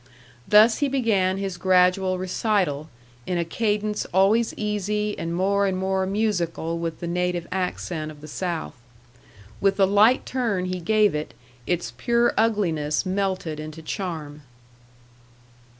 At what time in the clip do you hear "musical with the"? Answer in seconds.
6.07-7.07